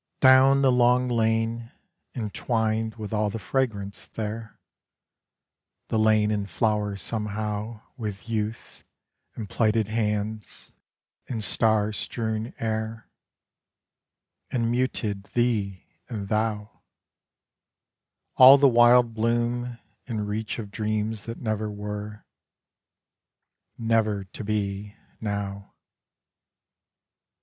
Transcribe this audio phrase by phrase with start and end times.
[0.19, 1.71] Down the long lane,
[2.15, 4.57] entwined with all the fragrance there;
[5.89, 8.83] The lane in flower somehow With youth,
[9.35, 10.71] and plighted hands,
[11.29, 13.11] and star strewn air,
[14.49, 16.81] And muted 'Thee' and 'Thou':
[18.37, 19.77] All the wild bloom
[20.07, 22.25] and reach of dreams that never were,
[23.77, 25.75] Never to be, now.